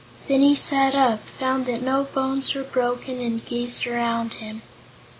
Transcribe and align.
Then 0.27 0.41
he 0.41 0.55
sat 0.55 0.95
up, 0.95 1.19
found 1.37 1.67
that 1.67 1.83
no 1.83 2.05
bones 2.05 2.55
were 2.55 2.63
broken, 2.63 3.21
and 3.21 3.45
gazed 3.45 3.85
around 3.85 4.33
him. 4.33 4.63